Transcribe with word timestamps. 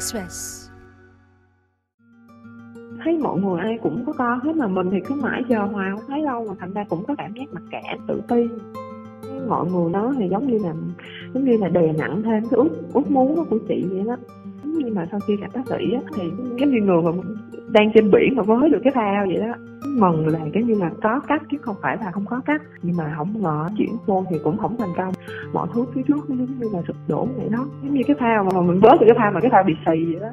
Express. 0.00 0.68
Thấy 3.04 3.18
mọi 3.18 3.40
người 3.40 3.60
ai 3.60 3.78
cũng 3.82 4.04
có 4.06 4.12
con 4.12 4.40
hết 4.40 4.56
mà 4.56 4.66
mình 4.66 4.90
thì 4.90 4.98
cứ 5.06 5.14
mãi 5.14 5.42
chờ 5.48 5.58
hoài 5.58 5.90
không 5.90 6.04
thấy 6.08 6.22
đâu 6.24 6.46
mà 6.48 6.54
thành 6.58 6.72
ra 6.72 6.84
cũng 6.88 7.04
có 7.04 7.14
cảm 7.18 7.32
giác 7.34 7.44
mặc 7.52 7.62
cảm 7.70 7.98
tự 8.08 8.20
ti. 8.28 8.48
Mọi 9.48 9.66
người 9.70 9.92
đó 9.92 10.14
thì 10.18 10.28
giống 10.28 10.46
như 10.46 10.58
là 10.58 10.74
giống 11.34 11.44
như 11.44 11.56
là 11.56 11.68
đè 11.68 11.92
nặng 11.92 12.22
thêm 12.24 12.42
cái 12.50 12.58
ước 12.58 12.68
ước 12.92 13.10
muốn 13.10 13.44
của 13.50 13.58
chị 13.68 13.84
vậy 13.90 14.04
đó. 14.06 14.16
Nhưng 14.64 14.94
mà 14.94 15.06
sau 15.10 15.20
khi 15.20 15.36
gặp 15.36 15.48
bác 15.54 15.66
sĩ 15.66 15.92
á, 15.94 16.00
thì 16.14 16.22
giống 16.58 16.70
như 16.70 16.80
người 16.82 17.02
mà 17.02 17.12
đang 17.68 17.90
trên 17.94 18.10
biển 18.10 18.36
mà 18.36 18.42
với 18.42 18.68
được 18.70 18.78
cái 18.84 18.92
phao 18.94 19.26
vậy 19.26 19.36
đó. 19.36 19.54
Mừng 19.86 20.26
là 20.26 20.38
cái 20.52 20.62
như 20.62 20.74
là 20.74 20.90
có 21.02 21.20
cách 21.28 21.42
chứ 21.50 21.58
không 21.62 21.76
phải 21.82 21.96
là 22.00 22.10
không 22.10 22.26
có 22.26 22.40
cách. 22.46 22.62
Nhưng 22.82 22.96
mà 22.96 23.14
không 23.16 23.42
ngờ 23.42 23.68
chuyển 23.78 23.96
vô 24.06 24.24
thì 24.30 24.36
cũng 24.44 24.58
không 24.58 24.76
thành 24.78 24.92
công. 24.96 25.12
Mọi 25.52 25.68
thứ 25.74 25.84
phía 25.94 26.02
trước 26.08 26.30
nó 26.30 26.36
giống 26.36 26.58
như 26.58 26.68
là 26.72 26.82
sụp 26.86 26.96
đổ 27.08 27.28
vậy 27.36 27.48
đó. 27.48 27.66
Giống 27.82 27.94
như 27.94 28.02
cái 28.06 28.16
phao 28.20 28.44
mà 28.44 28.60
mình 28.60 28.80
vớt 28.80 29.00
được 29.00 29.06
cái 29.08 29.16
phao 29.18 29.32
mà 29.32 29.40
cái 29.40 29.50
phao 29.50 29.62
bị 29.62 29.74
xì 29.86 30.04
vậy 30.04 30.20
đó. 30.20 30.30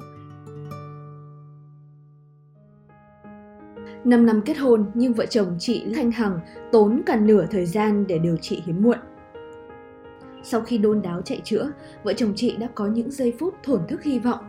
5 4.04 4.26
năm 4.26 4.42
kết 4.46 4.58
hôn 4.58 4.86
nhưng 4.94 5.14
vợ 5.14 5.26
chồng 5.26 5.56
chị 5.60 5.86
Thanh 5.96 6.12
Hằng 6.12 6.40
tốn 6.72 7.02
cả 7.06 7.16
nửa 7.16 7.46
thời 7.52 7.66
gian 7.66 8.08
để 8.08 8.20
điều 8.20 8.38
trị 8.38 8.64
hiếm 8.66 8.82
muộn. 8.82 8.98
Sau 10.44 10.62
khi 10.62 10.78
đôn 10.78 11.02
đáo 11.02 11.22
chạy 11.22 11.42
chữa, 11.44 11.72
vợ 12.04 12.14
chồng 12.14 12.34
chị 12.36 12.58
đã 12.60 12.68
có 12.76 12.88
những 12.88 13.12
giây 13.12 13.34
phút 13.40 13.54
thổn 13.64 13.80
thức 13.88 14.04
hy 14.04 14.20
vọng, 14.20 14.40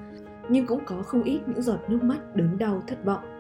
nhưng 0.49 0.67
cũng 0.67 0.85
có 0.87 1.03
không 1.03 1.23
ít 1.23 1.41
những 1.47 1.63
giọt 1.63 1.79
nước 1.89 2.03
mắt 2.03 2.37
đớn 2.37 2.59
đau 2.59 2.83
thất 2.87 3.05
vọng. 3.05 3.39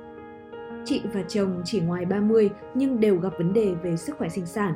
Chị 0.84 1.02
và 1.12 1.22
chồng 1.28 1.62
chỉ 1.64 1.80
ngoài 1.80 2.04
30 2.04 2.50
nhưng 2.74 3.00
đều 3.00 3.16
gặp 3.16 3.32
vấn 3.38 3.52
đề 3.52 3.74
về 3.82 3.96
sức 3.96 4.16
khỏe 4.18 4.28
sinh 4.28 4.46
sản. 4.46 4.74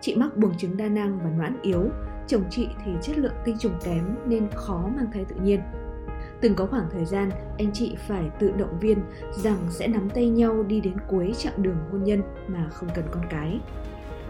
Chị 0.00 0.16
mắc 0.16 0.36
buồng 0.36 0.58
trứng 0.58 0.76
đa 0.76 0.88
năng 0.88 1.18
và 1.18 1.30
noãn 1.30 1.56
yếu, 1.62 1.84
chồng 2.26 2.44
chị 2.50 2.68
thì 2.84 2.92
chất 3.02 3.18
lượng 3.18 3.34
tinh 3.44 3.56
trùng 3.58 3.78
kém 3.84 4.04
nên 4.26 4.48
khó 4.54 4.88
mang 4.96 5.06
thai 5.12 5.24
tự 5.24 5.36
nhiên. 5.42 5.60
Từng 6.40 6.54
có 6.54 6.66
khoảng 6.66 6.86
thời 6.90 7.04
gian 7.04 7.30
anh 7.58 7.72
chị 7.72 7.96
phải 8.08 8.30
tự 8.38 8.52
động 8.58 8.78
viên 8.80 8.98
rằng 9.30 9.58
sẽ 9.70 9.88
nắm 9.88 10.10
tay 10.10 10.28
nhau 10.28 10.62
đi 10.62 10.80
đến 10.80 10.94
cuối 11.08 11.32
chặng 11.38 11.62
đường 11.62 11.76
hôn 11.92 12.04
nhân 12.04 12.22
mà 12.48 12.68
không 12.70 12.88
cần 12.94 13.04
con 13.10 13.22
cái. 13.30 13.60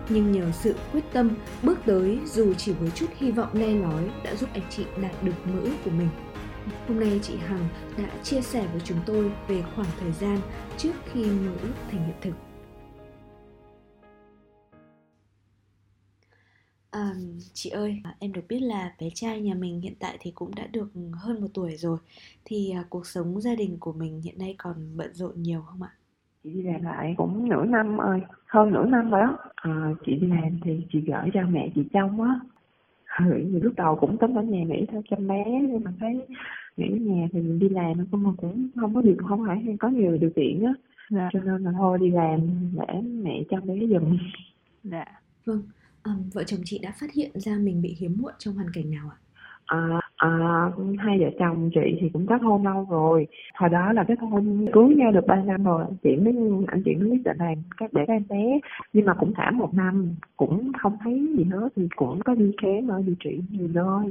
Nhưng 0.09 0.33
nhờ 0.33 0.51
sự 0.53 0.75
quyết 0.93 1.05
tâm 1.13 1.31
bước 1.63 1.79
tới 1.87 2.21
dù 2.27 2.55
chỉ 2.55 2.73
với 2.73 2.91
chút 2.91 3.07
hy 3.17 3.31
vọng 3.31 3.49
le 3.53 3.75
lói 3.75 4.11
đã 4.25 4.35
giúp 4.35 4.49
anh 4.53 4.63
chị 4.71 4.85
đạt 5.03 5.23
được 5.23 5.47
mơ 5.47 5.61
ước 5.61 5.75
của 5.85 5.91
mình. 5.91 6.09
Hôm 6.89 7.01
nay 7.01 7.21
chị 7.23 7.37
Hằng 7.37 7.69
đã 7.99 8.23
chia 8.23 8.41
sẻ 8.41 8.69
với 8.73 8.81
chúng 8.85 8.99
tôi 9.07 9.33
về 9.49 9.63
khoảng 9.75 9.89
thời 10.01 10.13
gian 10.13 10.39
trước 10.77 10.93
khi 11.13 11.25
mơ 11.25 11.53
ước 11.63 11.75
thành 11.91 12.07
hiện 12.07 12.17
thực. 12.21 12.35
À, 16.91 17.15
chị 17.53 17.71
ơi, 17.71 18.03
em 18.19 18.33
được 18.33 18.43
biết 18.49 18.61
là 18.61 18.95
bé 19.01 19.09
trai 19.15 19.41
nhà 19.41 19.55
mình 19.55 19.81
hiện 19.81 19.95
tại 19.99 20.17
thì 20.21 20.31
cũng 20.31 20.55
đã 20.55 20.67
được 20.67 20.89
hơn 21.13 21.41
một 21.41 21.49
tuổi 21.55 21.77
rồi. 21.77 21.99
Thì 22.45 22.71
à, 22.71 22.85
cuộc 22.89 23.07
sống 23.07 23.41
gia 23.41 23.55
đình 23.55 23.77
của 23.81 23.93
mình 23.93 24.21
hiện 24.21 24.39
nay 24.39 24.55
còn 24.59 24.97
bận 24.97 25.15
rộn 25.15 25.43
nhiều 25.43 25.63
không 25.63 25.83
ạ? 25.83 25.91
chị 26.45 26.51
đi 26.51 26.63
làm 26.63 26.83
lại 26.83 27.15
cũng 27.17 27.49
nửa 27.49 27.65
năm 27.65 27.99
ơi 27.99 28.21
hơn 28.47 28.71
nửa 28.71 28.85
năm 28.85 29.11
rồi 29.11 29.21
đó 29.21 29.39
à, 29.55 29.91
chị 30.07 30.15
đi 30.15 30.27
làm 30.27 30.61
thì 30.65 30.87
chị 30.93 31.01
gửi 31.01 31.31
cho 31.35 31.41
mẹ 31.49 31.71
chị 31.75 31.83
trông 31.93 32.23
á 32.23 32.41
ừ, 33.19 33.25
lúc 33.63 33.73
đầu 33.77 33.97
cũng 33.97 34.19
tính 34.19 34.35
ở 34.35 34.43
nhà 34.43 34.65
nghỉ 34.65 34.87
theo 34.93 35.03
chăm 35.11 35.27
bé 35.29 35.45
nhưng 35.63 35.85
mà 35.85 35.93
thấy 36.01 36.27
nghỉ 36.77 36.87
ở 36.89 36.97
nhà 36.97 37.29
thì 37.33 37.41
mình 37.41 37.59
đi 37.59 37.69
làm 37.69 37.93
nhưng 38.11 38.23
mà 38.23 38.31
cũng 38.37 38.69
không 38.81 38.95
có 38.95 39.03
điều 39.03 39.17
không 39.29 39.45
phải 39.47 39.77
có 39.81 39.89
nhiều 39.89 40.17
điều 40.17 40.31
kiện 40.37 40.65
á. 40.65 40.73
Dạ. 41.11 41.29
cho 41.33 41.41
nên 41.41 41.65
là 41.65 41.73
thôi 41.79 41.99
đi 42.01 42.11
làm 42.11 42.41
để 42.73 43.01
mẹ 43.03 43.43
chăm 43.51 43.67
bé 43.67 43.75
giùm. 43.87 44.19
Dạ. 44.85 45.05
Vâng 45.45 45.63
à, 46.03 46.13
vợ 46.33 46.45
chồng 46.45 46.61
chị 46.65 46.79
đã 46.79 46.93
phát 47.01 47.13
hiện 47.13 47.31
ra 47.35 47.57
mình 47.59 47.83
bị 47.83 47.97
hiếm 47.99 48.17
muộn 48.19 48.33
trong 48.39 48.55
hoàn 48.55 48.69
cảnh 48.73 48.91
nào 48.91 49.11
ạ? 49.11 49.17
À, 49.67 50.01
à, 50.23 50.71
hai 50.99 51.19
vợ 51.19 51.31
chồng 51.39 51.71
chị 51.75 51.99
thì 52.01 52.09
cũng 52.13 52.27
kết 52.27 52.43
hôn 52.43 52.65
lâu 52.65 52.87
rồi. 52.91 53.27
Hồi 53.55 53.71
đó 53.71 53.93
là 53.93 54.05
kết 54.05 54.19
hôn 54.21 54.67
cưới 54.73 54.95
nhau 54.97 55.13
được 55.13 55.27
ba 55.27 55.37
năm 55.37 55.65
rồi. 55.65 55.85
Chị 56.03 56.17
mới 56.17 56.35
anh 56.67 56.83
chị 56.85 56.95
mới 56.95 57.11
quyết 57.11 57.25
định 57.25 57.37
là 57.39 57.55
các 57.77 57.93
để 57.93 58.05
các 58.07 58.13
em 58.13 58.23
bé. 58.29 58.61
Nhưng 58.93 59.05
mà 59.05 59.15
cũng 59.15 59.33
thảm 59.35 59.59
một 59.59 59.75
năm 59.75 60.15
cũng 60.37 60.73
không 60.79 60.97
thấy 61.05 61.29
gì 61.37 61.45
hết. 61.45 61.69
Thì 61.77 61.89
cũng 61.97 62.21
có 62.25 62.35
đi 62.35 62.53
khám 62.63 62.89
ở 62.89 63.03
điều 63.07 63.15
trị 63.25 63.41
nhiều 63.51 63.69
nơi. 63.73 64.11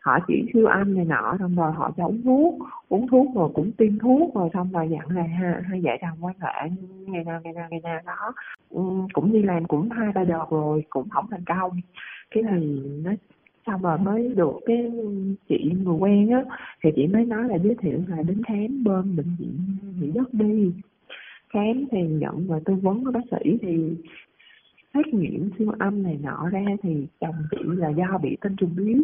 Họ 0.00 0.18
chỉ 0.28 0.44
siêu 0.52 0.66
âm 0.66 0.94
này 0.96 1.04
nọ 1.04 1.36
xong 1.38 1.56
rồi 1.56 1.72
họ 1.72 1.90
cho 1.96 2.06
uống 2.06 2.22
thuốc. 2.22 2.54
Uống 2.88 3.08
thuốc 3.08 3.26
rồi 3.34 3.50
cũng 3.54 3.72
tiêm 3.72 3.98
thuốc 3.98 4.34
rồi 4.34 4.48
xong 4.54 4.68
rồi 4.72 4.88
dặn 4.88 5.16
là 5.16 5.22
hai, 5.22 5.62
hai 5.62 5.80
vợ 5.80 5.90
chồng 6.00 6.18
quan 6.20 6.34
hệ 6.40 6.70
ngày 7.06 7.24
nào 7.24 7.40
ngày 7.44 7.52
nào 7.52 7.68
ngày 7.70 7.80
nào 7.80 8.00
đó. 8.06 8.32
Ừ, 8.70 8.82
cũng 9.12 9.32
đi 9.32 9.42
làm 9.42 9.64
cũng 9.64 9.90
hai 9.90 10.12
ba 10.14 10.24
đợt 10.24 10.46
rồi 10.50 10.84
cũng 10.90 11.08
không 11.08 11.26
thành 11.30 11.44
công. 11.46 11.80
Cái 12.30 12.42
thì 12.50 12.82
nó 13.04 13.10
xong 13.66 13.82
rồi 13.82 13.98
mới 13.98 14.28
được 14.36 14.60
cái 14.66 14.90
chị 15.48 15.72
người 15.84 15.94
quen 15.94 16.30
á 16.30 16.44
thì 16.84 16.90
chị 16.96 17.06
mới 17.06 17.24
nói 17.24 17.48
là 17.48 17.58
giới 17.58 17.74
thiệu 17.74 18.00
là 18.08 18.22
đến 18.22 18.42
khám 18.44 18.84
bên 18.84 19.16
bệnh 19.16 19.36
viện 19.38 19.58
mỹ 20.00 20.10
đất 20.14 20.34
đi. 20.34 20.72
Khám 21.48 21.84
thì 21.90 21.98
nhận 22.02 22.46
và 22.46 22.60
tư 22.64 22.74
vấn 22.74 23.04
của 23.04 23.10
bác 23.10 23.24
sĩ 23.30 23.58
thì 23.62 23.94
xét 24.94 25.06
nghiệm 25.06 25.50
siêu 25.58 25.72
âm 25.78 26.02
này 26.02 26.18
nọ 26.22 26.48
ra 26.52 26.64
thì 26.82 27.06
chồng 27.20 27.34
chị 27.50 27.58
là 27.64 27.88
do 27.88 28.18
bị 28.22 28.36
tinh 28.40 28.56
trùng 28.56 28.76
yếu. 28.76 29.02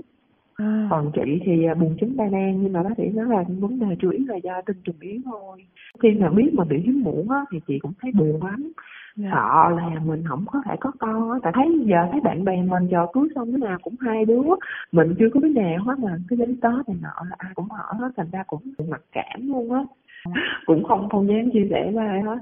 À. 0.59 0.89
còn 0.91 1.11
chị 1.15 1.41
thì 1.45 1.65
à, 1.65 1.75
buồn 1.75 1.97
trứng 2.01 2.17
đa 2.17 2.29
nang 2.29 2.63
nhưng 2.63 2.73
mà 2.73 2.83
bác 2.83 2.91
sĩ 2.97 3.09
nói 3.09 3.27
là 3.29 3.45
vấn 3.49 3.79
đề 3.79 3.97
chủ 4.01 4.11
yếu 4.11 4.27
là 4.29 4.37
do 4.37 4.63
tinh 4.67 4.77
trùng 4.85 4.97
yếu 5.01 5.21
thôi. 5.25 5.65
Khi 6.03 6.09
mà 6.11 6.31
biết 6.31 6.51
mà 6.53 6.65
bị 6.65 6.79
hiếm 6.79 7.03
muộn 7.03 7.31
á 7.31 7.45
thì 7.53 7.61
chị 7.67 7.79
cũng 7.79 7.93
thấy 8.01 8.13
buồn 8.19 8.45
lắm 8.45 8.73
dạ. 9.19 9.31
sợ 9.33 9.77
là 9.77 10.01
mình 10.05 10.25
không 10.29 10.45
có 10.47 10.63
thể 10.65 10.77
có 10.81 10.93
con 10.99 11.31
á. 11.31 11.39
Tại 11.43 11.53
thấy 11.57 11.81
giờ 11.85 12.09
thấy 12.13 12.21
bạn 12.21 12.45
bè 12.45 12.63
mình 12.63 12.89
giờ 12.91 13.07
cưới 13.13 13.29
xong 13.35 13.53
thế 13.53 13.59
nào 13.59 13.79
cũng 13.83 13.95
hai 14.01 14.25
đứa. 14.25 14.43
Mình 14.93 15.15
chưa 15.19 15.29
có 15.35 15.41
vấn 15.41 15.55
đề 15.55 15.77
hết 15.87 15.99
mà 15.99 16.19
cái 16.29 16.37
đến 16.37 16.61
tết 16.61 16.89
này 16.89 16.97
nọ 17.03 17.25
là 17.31 17.37
ai 17.39 17.53
cũng 17.55 17.69
hỏi 17.69 17.95
hết 17.99 18.11
thành 18.17 18.31
ra 18.33 18.43
cũng 18.47 18.61
mặc 18.89 19.01
cảm 19.13 19.49
luôn 19.49 19.73
á. 19.73 19.85
Cũng 20.67 20.85
không 20.85 21.09
không 21.09 21.29
dám 21.29 21.51
chia 21.53 21.67
sẻ 21.71 21.91
với 21.95 22.07
ai 22.07 22.23
hết. 22.23 22.39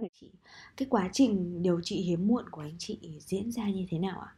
Cái 0.77 0.87
quá 0.91 1.09
trình 1.13 1.63
điều 1.63 1.81
trị 1.83 1.97
hiếm 1.97 2.29
muộn 2.29 2.45
của 2.51 2.61
anh 2.61 2.75
chị 2.79 2.99
diễn 3.19 3.51
ra 3.51 3.65
như 3.75 3.87
thế 3.91 3.99
nào 3.99 4.21
ạ? 4.21 4.31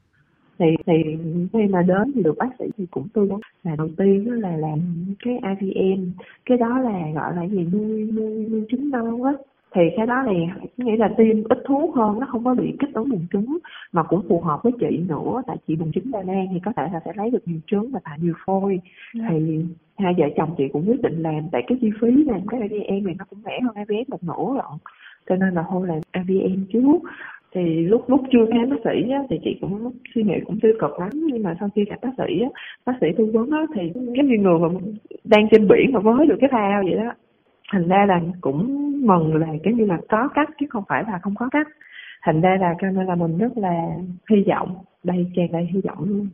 Thì 0.59 0.67
thì 0.87 0.93
khi 1.53 1.67
mà 1.71 1.83
đến 1.83 2.13
thì 2.15 2.23
được 2.23 2.35
bác 2.39 2.49
sĩ 2.59 2.65
thì 2.77 2.87
cũng 2.91 3.09
tư 3.09 3.25
vấn. 3.25 3.41
Là 3.63 3.77
đầu 3.77 3.89
tiên 3.97 4.25
đó 4.25 4.35
là 4.35 4.57
làm 4.57 4.79
cái 5.25 5.41
IVM 5.61 6.11
cái 6.47 6.59
đó 6.59 6.79
là 6.79 7.01
gọi 7.15 7.37
là 7.37 7.47
gì? 7.47 7.69
Nuôi 7.73 8.11
nuôi 8.13 8.47
nuôi 8.51 8.65
trứng 8.71 8.91
non 8.91 9.25
á 9.25 9.33
thì 9.75 9.83
cái 9.97 10.07
đó 10.07 10.25
thì 10.27 10.37
nghĩa 10.77 10.97
là 10.97 11.09
tiêm 11.17 11.45
ít 11.45 11.59
thuốc 11.65 11.95
hơn 11.95 12.21
nó 12.21 12.27
không 12.31 12.45
có 12.45 12.55
bị 12.55 12.73
kích 12.79 12.95
ứng 12.95 13.09
buồng 13.09 13.27
trứng 13.33 13.59
mà 13.93 14.03
cũng 14.03 14.23
phù 14.29 14.41
hợp 14.41 14.61
với 14.63 14.73
chị 14.81 15.05
nữa. 15.09 15.43
Tại 15.47 15.57
chị 15.67 15.77
buồng 15.77 15.93
trứng 15.93 16.11
đa 16.11 16.23
nang 16.23 16.47
thì 16.53 16.61
có 16.65 16.73
thể 16.77 16.83
là 16.93 17.01
sẽ 17.05 17.13
lấy 17.17 17.31
được 17.31 17.49
nhiều 17.49 17.61
trứng 17.67 17.91
và 17.91 18.01
tạo 18.05 18.17
nhiều 18.21 18.35
phôi. 18.47 18.71
Yeah. 18.71 18.81
Dạ. 19.15 19.27
thì 19.31 19.65
hai 19.99 20.15
vợ 20.19 20.27
chồng 20.37 20.55
chị 20.59 20.65
cũng 20.73 20.89
quyết 20.89 21.03
định 21.03 21.23
làm 21.23 21.41
tại 21.53 21.63
cái 21.67 21.79
chi 21.81 21.91
phí 22.01 22.25
làm 22.25 22.41
cái 22.47 22.61
IVM 22.61 23.07
này 23.07 23.15
nó 23.19 23.25
cũng 23.31 23.39
rẻ 23.45 23.61
hơn 23.63 23.75
IVF 23.75 24.05
một 24.09 24.23
nửa 24.23 24.55
lận. 24.57 24.79
Cho 25.29 25.37
nên 25.37 25.55
là 25.55 25.65
thôi 25.71 25.87
làm 25.87 26.25
IVM 26.29 26.65
trước. 26.73 26.99
Thì 27.55 27.61
lúc 27.87 28.11
lúc 28.11 28.21
chưa 28.33 28.47
khám 28.53 28.71
bác 28.71 28.77
sĩ 28.85 29.11
á, 29.11 29.23
thì 29.31 29.37
chị 29.45 29.59
cũng 29.61 29.93
suy 30.15 30.23
nghĩ 30.23 30.35
cũng 30.47 30.61
tiêu 30.61 30.73
cực 30.81 31.01
lắm. 31.01 31.11
Nhưng 31.13 31.43
mà 31.43 31.57
sau 31.61 31.69
khi 31.75 31.85
gặp 31.85 31.97
bác 32.03 32.11
sĩ 32.19 32.41
á, 32.41 32.49
bác 32.87 32.93
sĩ 33.01 33.07
tư 33.19 33.31
vấn 33.33 33.51
á, 33.51 33.67
thì 33.75 33.93
giống 33.95 34.29
như 34.29 34.39
người 34.39 34.59
mà 34.59 34.69
đang 35.25 35.49
trên 35.51 35.69
biển 35.69 35.93
mà 35.93 36.01
với 36.01 36.27
được 36.27 36.37
cái 36.41 36.51
phao 36.53 36.83
vậy 36.83 36.95
đó 36.95 37.13
thành 37.73 37.89
ra 37.89 38.07
là 38.09 38.21
cũng 38.41 38.67
mừng 39.07 39.37
là 39.37 39.47
cái 39.63 39.75
như 39.75 39.85
là 39.85 39.99
có 40.09 40.29
cách 40.35 40.49
chứ 40.61 40.67
không 40.71 40.85
phải 40.89 41.05
là 41.07 41.19
không 41.23 41.35
có 41.35 41.49
cách. 41.53 41.67
Thành 42.23 42.41
ra 42.41 42.57
là 42.61 42.75
cho 42.81 42.91
nên 42.91 43.07
là 43.07 43.15
mình 43.15 43.39
rất 43.39 43.59
là 43.59 43.89
hy 44.31 44.37
vọng 44.49 44.77
đây 45.05 45.27
tràn 45.37 45.53
đầy 45.53 45.67
hy 45.73 45.81
vọng 45.81 46.05
luôn. 46.05 46.29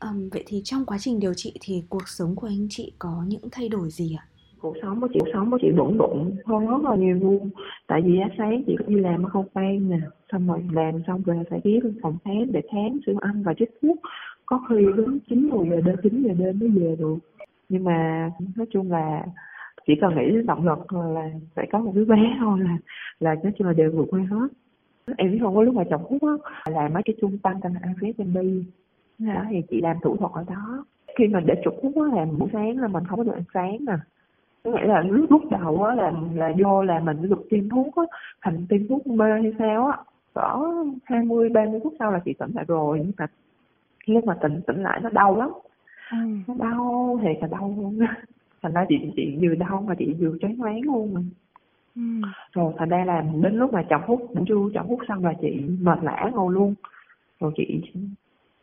Um, 0.00 0.28
vậy 0.32 0.44
thì 0.46 0.60
trong 0.64 0.84
quá 0.86 0.96
trình 1.00 1.20
điều 1.20 1.34
trị 1.34 1.52
thì 1.60 1.82
cuộc 1.88 2.08
sống 2.08 2.34
của 2.36 2.46
anh 2.46 2.66
chị 2.70 2.92
có 2.98 3.24
những 3.26 3.40
thay 3.52 3.68
đổi 3.68 3.90
gì 3.90 4.16
ạ? 4.18 4.24
Cuộc 4.60 4.76
sống 4.82 5.00
của 5.00 5.08
chị 5.14 5.20
cuộc 5.20 5.30
sống 5.32 5.50
của 5.50 5.58
chị 5.62 5.68
bận 5.76 5.98
rộn 5.98 6.36
hơn 6.46 6.66
rất 6.66 6.90
là 6.90 6.96
nhiều 6.96 7.16
luôn. 7.16 7.50
Tại 7.86 8.02
vì 8.04 8.18
sáng 8.38 8.62
chị 8.66 8.76
đi 8.86 8.94
làm 8.94 9.22
ở 9.22 9.28
không 9.28 9.48
tan 9.54 9.90
nè 9.90 9.98
xong 10.32 10.46
rồi 10.46 10.64
làm 10.72 10.94
xong 11.06 11.22
rồi 11.22 11.36
phải 11.50 11.60
ghé 11.64 11.72
lên 11.82 11.98
phòng 12.02 12.16
khám 12.24 12.52
để 12.52 12.60
khám 12.72 13.00
siêu 13.06 13.14
âm 13.20 13.42
và 13.42 13.54
chích 13.58 13.70
thuốc. 13.82 13.96
Có 14.46 14.60
khi 14.68 14.86
đến 14.96 15.18
chín 15.28 15.48
mười 15.48 15.68
giờ 15.68 15.80
đêm 15.84 15.96
chín 16.02 16.22
giờ 16.22 16.34
đêm 16.38 16.58
mới 16.58 16.68
về 16.68 16.96
được. 16.98 17.18
Nhưng 17.68 17.84
mà 17.84 18.30
nói 18.56 18.66
chung 18.70 18.90
là 18.90 19.24
chỉ 19.90 19.96
cần 20.00 20.16
nghĩ 20.16 20.30
đến 20.30 20.46
động 20.46 20.66
lực 20.66 20.92
là 20.92 21.30
phải 21.54 21.68
có 21.72 21.78
một 21.78 21.92
đứa 21.94 22.04
bé 22.04 22.36
thôi 22.40 22.58
là 22.60 22.76
là 23.20 23.34
nói 23.42 23.52
chung 23.58 23.66
là 23.66 23.72
đều 23.72 23.90
vượt 23.90 24.06
qua 24.10 24.20
hết. 24.30 24.48
Em 25.16 25.32
biết 25.32 25.38
không 25.42 25.54
có 25.54 25.62
lúc 25.62 25.74
mà 25.74 25.84
chồng 25.90 26.02
hút 26.02 26.22
á 26.22 26.72
làm 26.72 26.92
mấy 26.94 27.02
cái 27.02 27.16
trung 27.20 27.38
tâm 27.38 27.54
tên 27.62 27.72
là 27.72 27.80
IVF 27.80 28.62
đó 29.18 29.44
thì 29.50 29.62
chị 29.70 29.80
làm 29.80 29.96
thủ 30.02 30.16
thuật 30.16 30.32
ở 30.32 30.44
đó. 30.48 30.84
Khi 31.18 31.26
mà 31.28 31.40
để 31.40 31.54
trục 31.64 31.74
hút 31.82 31.92
á 31.96 32.16
là 32.16 32.24
buổi 32.38 32.48
sáng 32.52 32.78
là 32.78 32.88
mình 32.88 33.04
không 33.08 33.18
có 33.18 33.24
được 33.24 33.34
ăn 33.34 33.44
sáng 33.54 33.76
nè. 33.80 33.92
Có 34.64 34.70
nghĩa 34.70 34.86
là 34.86 35.00
lúc 35.00 35.30
lúc 35.30 35.42
đầu 35.50 35.82
á 35.82 35.94
là 35.94 36.12
là 36.34 36.48
do 36.48 36.82
là 36.82 37.00
mình 37.00 37.22
được 37.22 37.46
tiêm 37.50 37.68
thuốc 37.68 37.96
á 37.96 38.02
thành 38.42 38.66
tiêm 38.68 38.88
thuốc 38.88 39.06
mê 39.06 39.30
hay 39.30 39.52
sao 39.58 39.86
á. 39.86 39.98
Cỡ 40.34 40.56
hai 41.04 41.24
mươi 41.24 41.48
ba 41.48 41.64
mươi 41.70 41.80
phút 41.84 41.94
sau 41.98 42.12
là 42.12 42.20
chị 42.24 42.32
tỉnh 42.38 42.50
lại 42.54 42.64
rồi 42.68 42.98
nhưng 42.98 43.12
mà 43.18 43.26
lúc 44.06 44.24
mà 44.24 44.34
tỉnh 44.42 44.60
tỉnh 44.66 44.82
lại 44.82 45.00
nó 45.02 45.10
đau 45.10 45.36
lắm. 45.36 45.50
Ừ. 46.12 46.16
nó 46.48 46.54
đau 46.58 47.20
thì 47.22 47.28
là 47.40 47.48
đau 47.50 47.74
luôn 47.76 47.98
thành 48.62 48.72
ra 48.72 48.86
chị 48.88 48.96
chị 49.16 49.36
vừa 49.40 49.54
đau 49.54 49.84
mà 49.88 49.94
chị 49.98 50.14
vừa 50.18 50.36
chán 50.40 50.54
ngán 50.58 50.80
luôn 50.80 51.14
mà 51.14 51.20
ừ. 51.96 52.28
rồi 52.52 52.72
thành 52.78 52.88
ra 52.88 53.04
là 53.04 53.24
đến 53.42 53.56
lúc 53.56 53.72
mà 53.72 53.82
chồng 53.90 54.02
hút 54.06 54.30
buổi 54.34 54.44
trưa 54.48 54.68
chồng 54.74 54.88
hút 54.88 55.00
xong 55.08 55.24
là 55.24 55.32
chị 55.40 55.60
mệt 55.80 55.98
lã 56.02 56.30
ngồi 56.32 56.54
luôn 56.54 56.74
rồi 57.40 57.52
chị 57.56 57.80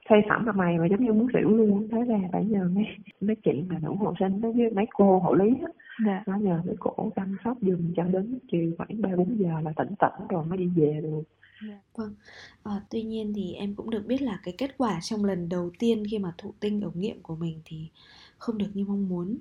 say 0.09 0.21
sẩm 0.29 0.45
mặt 0.45 0.55
mày 0.55 0.77
mà 0.77 0.85
giống 0.85 1.05
như 1.05 1.13
muốn 1.13 1.27
xỉu 1.33 1.49
luôn 1.49 1.87
thế 1.91 1.97
là 2.07 2.19
phải 2.31 2.45
nhờ 2.45 2.69
mấy 2.75 2.85
mấy 3.21 3.35
chị 3.35 3.63
mà 3.69 3.79
nữ 3.81 3.89
hộ 3.99 4.13
sinh 4.19 4.41
với 4.41 4.69
mấy 4.75 4.85
cô 4.93 5.19
hộ 5.19 5.33
lý 5.33 5.49
á 5.61 5.71
dạ. 6.05 6.23
nó 6.27 6.35
nhờ 6.35 6.61
mấy 6.65 6.75
cổ 6.79 7.11
chăm 7.15 7.37
sóc 7.43 7.57
giùm 7.61 7.93
cho 7.95 8.03
đến 8.03 8.39
chiều 8.51 8.71
khoảng 8.77 9.01
ba 9.01 9.09
bốn 9.17 9.39
giờ 9.39 9.51
là 9.63 9.73
tỉnh 9.75 9.95
tỉnh 9.99 10.27
rồi 10.29 10.45
mới 10.45 10.57
đi 10.57 10.67
về 10.75 10.99
được 11.03 11.23
Dạ, 11.61 11.79
vâng. 11.95 12.15
À, 12.63 12.71
tuy 12.89 13.03
nhiên 13.03 13.33
thì 13.35 13.53
em 13.53 13.75
cũng 13.75 13.89
được 13.89 14.05
biết 14.05 14.21
là 14.21 14.39
cái 14.43 14.53
kết 14.57 14.77
quả 14.77 14.99
trong 15.01 15.25
lần 15.25 15.49
đầu 15.49 15.71
tiên 15.79 16.03
khi 16.11 16.19
mà 16.19 16.33
thụ 16.37 16.53
tinh 16.59 16.81
ống 16.81 16.99
nghiệm 16.99 17.21
của 17.21 17.35
mình 17.35 17.61
thì 17.65 17.89
không 18.37 18.57
được 18.57 18.69
như 18.73 18.85
mong 18.85 19.09
muốn. 19.09 19.37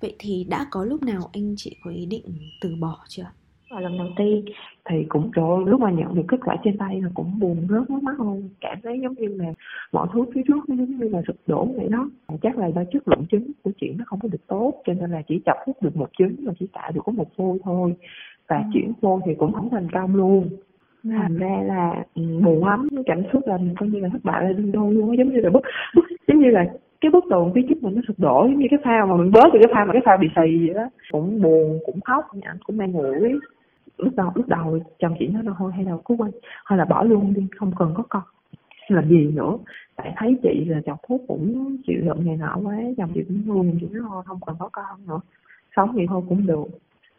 Vậy 0.00 0.16
thì 0.18 0.46
đã 0.50 0.66
có 0.70 0.84
lúc 0.84 1.02
nào 1.02 1.20
anh 1.32 1.54
chị 1.56 1.76
có 1.84 1.90
ý 1.90 2.06
định 2.06 2.24
từ 2.60 2.76
bỏ 2.80 2.98
chưa? 3.08 3.26
Và 3.70 3.80
lần 3.80 3.98
đầu 3.98 4.08
tiên 4.16 4.44
thì 4.88 5.04
cũng 5.08 5.30
rồi 5.30 5.64
lúc 5.66 5.80
mà 5.80 5.90
nhận 5.90 6.14
được 6.14 6.22
kết 6.28 6.36
quả 6.44 6.56
trên 6.64 6.78
tay 6.78 7.00
là 7.00 7.08
cũng 7.14 7.38
buồn 7.38 7.66
rớt 7.68 7.90
nước 7.90 8.02
mắt 8.02 8.20
luôn. 8.20 8.48
Cảm 8.60 8.78
thấy 8.82 9.00
giống 9.02 9.14
như 9.14 9.26
là 9.28 9.52
mọi 9.92 10.08
thứ 10.12 10.24
phía 10.34 10.42
trước 10.48 10.68
nó 10.68 10.76
giống 10.76 10.96
như 10.96 11.08
là 11.08 11.22
sụp 11.26 11.36
đổ 11.46 11.68
vậy 11.76 11.88
đó. 11.88 12.10
Chắc 12.42 12.58
là 12.58 12.66
do 12.66 12.82
chất 12.92 13.08
lượng 13.08 13.26
trứng 13.30 13.50
của 13.64 13.70
chị 13.80 13.94
nó 13.98 14.04
không 14.06 14.20
có 14.22 14.28
được 14.28 14.46
tốt 14.46 14.82
cho 14.86 14.92
nên 14.92 15.10
là 15.10 15.22
chỉ 15.28 15.40
chọc 15.46 15.56
hút 15.66 15.82
được 15.82 15.96
một 15.96 16.10
trứng 16.18 16.34
và 16.42 16.52
chỉ 16.60 16.66
tạo 16.72 16.92
được 16.92 17.00
có 17.04 17.12
một 17.12 17.36
phôi 17.36 17.58
thôi. 17.64 17.94
Và 18.48 18.56
ừ. 18.56 18.62
chuyển 18.74 18.92
phôi 19.00 19.20
thì 19.26 19.32
cũng 19.38 19.52
không 19.52 19.70
thành 19.70 19.88
công 19.92 20.16
luôn. 20.16 20.48
Thành 21.04 21.36
ra 21.36 21.62
là 21.64 22.04
ừ, 22.14 22.22
buồn 22.44 22.64
lắm 22.64 22.88
cảm 23.06 23.22
xúc 23.32 23.42
là 23.46 23.58
coi 23.78 23.88
như 23.88 24.00
là 24.00 24.08
thất 24.08 24.24
bại 24.24 24.44
là 24.44 24.52
đương 24.52 24.72
đôi 24.72 24.94
luôn 24.94 25.18
giống 25.18 25.32
như 25.32 25.40
là 25.40 25.50
bức 25.50 25.62
giống 26.28 26.38
như 26.38 26.50
là 26.50 26.64
cái 27.00 27.10
bức 27.10 27.24
tường 27.30 27.52
phía 27.54 27.62
trước 27.68 27.82
mình 27.82 27.94
nó 27.94 28.02
sụp 28.08 28.18
đổ, 28.18 28.46
giống 28.48 28.58
như 28.58 28.66
cái 28.70 28.78
phao 28.84 29.06
mà 29.06 29.16
mình 29.16 29.32
bớt 29.32 29.46
từ 29.52 29.58
cái 29.62 29.74
phao 29.74 29.86
mà 29.86 29.92
cái 29.92 30.02
phao 30.04 30.16
bị 30.16 30.28
xì 30.36 30.66
vậy 30.66 30.74
đó. 30.74 30.88
Cũng 31.12 31.42
buồn, 31.42 31.78
cũng 31.86 32.00
khóc 32.00 32.24
ảnh 32.42 32.58
cũng 32.66 32.76
mang 32.76 32.92
ngửi 32.92 33.32
lúc 33.98 34.14
đầu 34.16 34.32
lúc 34.34 34.48
đầu 34.48 34.78
chồng 34.98 35.14
chị 35.18 35.26
nói 35.26 35.44
là 35.44 35.52
thôi, 35.58 35.72
hay 35.74 35.84
là 35.84 35.92
cứ 36.04 36.14
quay 36.18 36.30
hay 36.64 36.78
là 36.78 36.84
bỏ 36.84 37.02
luôn 37.02 37.34
đi, 37.34 37.46
không 37.56 37.72
cần 37.78 37.92
có 37.94 38.02
con. 38.08 38.22
Làm 38.88 39.08
gì 39.08 39.30
nữa. 39.34 39.58
Tại 39.96 40.12
thấy 40.16 40.36
chị 40.42 40.64
là 40.64 40.80
chồng 40.86 40.98
thuốc 41.08 41.20
cũng 41.28 41.76
chịu 41.86 42.00
đựng 42.02 42.24
ngày 42.24 42.36
nọ 42.36 42.56
quá, 42.64 42.76
chồng 42.96 43.10
chị 43.14 43.20
cũng 43.28 43.42
luôn 43.46 43.78
chị 43.80 43.86
nói 43.90 44.02
thôi, 44.08 44.22
không 44.26 44.38
cần 44.46 44.56
có 44.58 44.68
con 44.72 45.06
nữa. 45.08 45.20
Sống 45.76 45.92
vậy 45.92 46.06
thôi 46.08 46.22
cũng 46.28 46.46
được 46.46 46.64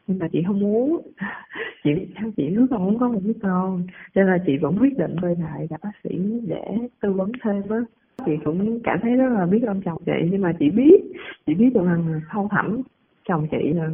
nhưng 0.08 0.20
mà 0.20 0.28
chị 0.32 0.44
không 0.48 0.60
muốn. 0.60 1.02
Chị 1.84 1.92
theo 2.16 2.32
chị 2.38 2.50
rất 2.50 2.66
còn 2.70 2.86
muốn 2.86 3.00
có 3.00 3.08
một 3.08 3.20
đứa 3.24 3.34
con. 3.42 3.84
Cho 4.16 4.22
nên 4.22 4.28
là 4.28 4.38
chị 4.46 4.58
vẫn 4.58 4.78
quyết 4.80 4.98
định 4.98 5.16
quay 5.22 5.36
lại 5.36 5.68
gặp 5.70 5.78
bác 5.84 5.92
sĩ 6.04 6.10
để 6.48 6.78
tư 7.02 7.12
vấn 7.12 7.32
thêm 7.44 7.64
á. 7.70 7.78
Chị 8.26 8.32
cũng 8.46 8.80
cảm 8.84 9.00
thấy 9.02 9.16
rất 9.16 9.30
là 9.30 9.46
biết 9.46 9.64
ơn 9.68 9.82
chồng 9.82 9.98
chị 10.06 10.30
nhưng 10.32 10.42
mà 10.42 10.54
chị 10.60 10.70
biết 10.70 11.02
chị 11.48 11.54
biết 11.54 11.70
được 11.74 11.86
rằng 11.86 12.22
sâu 12.34 12.48
thẳm 12.52 12.82
chồng 13.28 13.48
chị 13.52 13.74
là, 13.74 13.90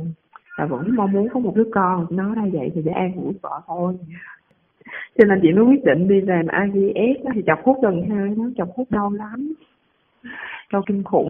là 0.57 0.65
vẫn 0.65 0.95
mong 0.95 1.11
muốn 1.11 1.27
có 1.33 1.39
một 1.39 1.55
đứa 1.55 1.69
con. 1.73 2.05
Nó 2.09 2.35
ra 2.35 2.43
vậy 2.53 2.71
thì 2.75 2.81
để 2.85 2.91
an 2.91 3.11
ủi 3.15 3.33
vợ 3.41 3.61
thôi. 3.67 3.97
Cho 5.17 5.25
nên 5.25 5.39
chị 5.41 5.51
mới 5.51 5.65
quyết 5.65 5.83
định 5.85 6.07
đi 6.07 6.21
làm 6.21 6.45
IVF 6.45 7.15
thì 7.33 7.41
chọc 7.47 7.63
hút 7.63 7.77
lần 7.83 8.09
hai 8.09 8.29
nó 8.37 8.43
chọc 8.57 8.69
hút 8.75 8.91
đau 8.91 9.11
lắm. 9.11 9.53
Đau 10.71 10.83
kinh 10.85 11.03
khủng. 11.03 11.27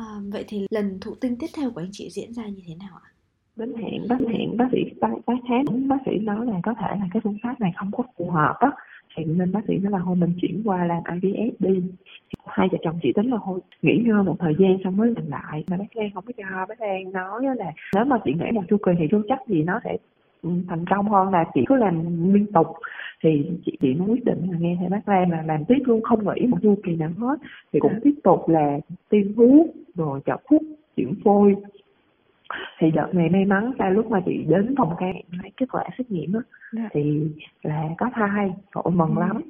À, 0.00 0.08
vậy 0.32 0.44
thì 0.48 0.66
lần 0.70 0.98
thụ 1.00 1.14
tinh 1.20 1.36
tiếp 1.40 1.46
theo 1.56 1.70
của 1.70 1.80
anh 1.80 1.92
chị 1.92 2.08
diễn 2.10 2.32
ra 2.32 2.46
như 2.46 2.62
thế 2.66 2.74
nào 2.74 2.98
ạ? 3.02 3.08
Đến 3.56 3.74
hẹn 3.74 4.08
bác 4.08 4.18
hẹn 4.28 4.56
bác 4.56 4.68
sĩ 4.72 4.78
bác, 5.00 5.08
bác 5.26 5.34
khám 5.48 5.88
bác 5.88 5.96
sĩ 6.06 6.18
nói 6.18 6.46
là 6.46 6.60
có 6.62 6.74
thể 6.80 6.86
là 7.00 7.08
cái 7.12 7.20
phương 7.24 7.38
pháp 7.42 7.60
này 7.60 7.72
không 7.76 7.90
có 7.92 8.04
phù 8.16 8.30
hợp 8.30 8.54
á. 8.60 8.70
Thì 9.16 9.24
nên 9.24 9.52
bác 9.52 9.60
sĩ 9.68 9.76
nói 9.76 9.92
là 9.92 9.98
thôi 10.04 10.16
mình 10.16 10.32
chuyển 10.40 10.62
qua 10.64 10.84
làm 10.84 11.02
IVF 11.02 11.50
đi. 11.58 11.82
Hai 12.46 12.68
vợ 12.72 12.78
chồng 12.82 12.98
chị 13.02 13.12
tính 13.16 13.30
là 13.30 13.36
thôi 13.44 13.60
nghỉ 13.82 14.02
ngơi 14.04 14.22
một 14.22 14.36
thời 14.38 14.54
gian 14.58 14.78
xong 14.84 14.96
mới 14.96 15.14
làm 15.16 15.30
lại. 15.30 15.64
Mà 15.66 15.76
bác 15.76 15.96
Lan 15.96 16.10
không 16.14 16.24
có 16.26 16.32
cho 16.36 16.66
bác 16.68 16.80
Lan 16.80 17.12
nói 17.12 17.42
là 17.56 17.72
nếu 17.94 18.04
mà 18.04 18.18
chị 18.24 18.32
nghĩ 18.32 18.50
một 18.52 18.62
chu 18.68 18.76
kỳ 18.76 18.92
thì 18.98 19.04
chưa 19.10 19.22
chắc 19.28 19.38
gì 19.46 19.62
nó 19.62 19.80
sẽ 19.84 19.96
thành 20.42 20.84
công 20.90 21.08
hơn 21.08 21.28
là 21.28 21.44
chị 21.54 21.60
cứ 21.68 21.76
làm 21.76 22.02
liên 22.34 22.46
tục. 22.52 22.66
Thì 23.22 23.50
chị 23.64 23.76
chị 23.80 23.94
mới 23.94 24.08
quyết 24.08 24.24
định 24.24 24.50
là 24.50 24.58
nghe 24.58 24.76
theo 24.80 24.88
bác 24.88 25.08
Lan 25.08 25.30
là 25.30 25.42
làm 25.46 25.64
tiếp 25.64 25.78
luôn 25.84 26.02
không 26.02 26.20
nghỉ 26.24 26.46
một 26.46 26.58
chu 26.62 26.74
kỳ 26.84 26.96
nào 26.96 27.10
hết. 27.18 27.36
Thì 27.72 27.80
cũng 27.80 28.00
tiếp 28.02 28.14
tục 28.24 28.48
là 28.48 28.78
tiêm 29.08 29.34
thuốc 29.36 29.66
rồi 29.94 30.20
chọc 30.26 30.40
hút 30.46 30.62
chuyển 30.96 31.14
phôi. 31.24 31.56
Thì 32.78 32.90
đợt 32.90 33.08
này 33.12 33.28
may 33.28 33.44
mắn 33.44 33.72
là 33.78 33.90
lúc 33.90 34.10
mà 34.10 34.20
chị 34.26 34.44
đến 34.48 34.74
phòng 34.76 34.94
ca 34.98 35.06
lấy 35.42 35.50
kết 35.56 35.66
quả 35.72 35.84
xét 35.98 36.10
nghiệm 36.10 36.32
á 36.32 36.40
dạ. 36.72 36.88
thì 36.92 37.20
là 37.62 37.88
có 37.98 38.10
thai 38.14 38.52
cậu 38.70 38.92
mừng 38.94 39.14
ừ. 39.16 39.20
lắm. 39.20 39.42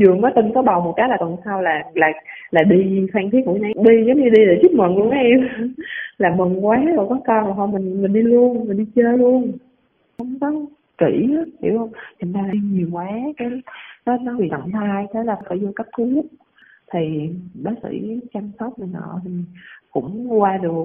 Vừa 0.00 0.14
mới 0.14 0.32
tin 0.36 0.52
có 0.54 0.62
bầu 0.62 0.80
một 0.80 0.94
cái 0.96 1.08
là 1.08 1.16
tuần 1.20 1.36
sau 1.44 1.62
là 1.62 1.82
là 1.94 2.12
là 2.50 2.62
đi 2.62 3.06
phan 3.12 3.30
thiết 3.30 3.46
mũi 3.46 3.58
này 3.58 3.72
đi 3.76 4.04
giống 4.06 4.16
như 4.16 4.28
đi 4.28 4.46
để 4.46 4.58
chúc 4.62 4.72
mừng 4.72 4.98
luôn 4.98 5.10
em. 5.10 5.48
Là 6.18 6.34
mừng 6.36 6.66
quá 6.66 6.84
rồi 6.96 7.06
có 7.08 7.20
con 7.26 7.44
rồi 7.44 7.54
thôi 7.56 7.68
mình 7.72 8.02
mình 8.02 8.12
đi 8.12 8.22
luôn 8.22 8.68
mình 8.68 8.78
đi 8.78 8.86
chơi 8.94 9.18
luôn 9.18 9.52
không 10.18 10.38
có 10.40 10.52
kỹ 10.98 11.28
hiểu 11.62 11.78
không? 11.78 11.90
Thành 12.20 12.32
ra 12.32 12.48
đi 12.52 12.58
nhiều 12.62 12.88
quá, 12.92 13.08
cái 13.36 13.48
nó 14.06 14.16
nó 14.16 14.36
bị 14.38 14.48
động 14.48 14.70
thai, 14.72 15.06
thế 15.14 15.24
là 15.24 15.36
phải 15.48 15.58
vô 15.58 15.68
cấp 15.76 15.86
cứu. 15.96 16.24
Thì 16.92 17.30
bác 17.54 17.74
sĩ 17.82 18.20
chăm 18.34 18.50
sóc 18.58 18.78
này 18.78 18.88
nọ 18.92 19.20
thì 19.24 19.30
cũng 19.90 20.40
qua 20.40 20.56
được. 20.56 20.84